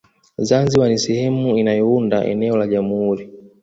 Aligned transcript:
Zanzibar 0.37 0.89
ni 0.89 0.99
sehemu 0.99 1.57
inayounda 1.57 2.25
eneo 2.25 2.57
la 2.57 2.67
Jamhuri 2.67 3.29